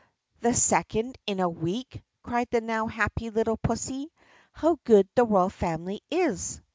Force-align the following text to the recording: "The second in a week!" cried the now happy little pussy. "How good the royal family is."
"The 0.39 0.55
second 0.55 1.19
in 1.27 1.39
a 1.39 1.47
week!" 1.47 2.01
cried 2.23 2.47
the 2.49 2.59
now 2.59 2.87
happy 2.87 3.29
little 3.29 3.57
pussy. 3.57 4.11
"How 4.51 4.79
good 4.83 5.07
the 5.13 5.23
royal 5.25 5.49
family 5.51 6.01
is." 6.09 6.59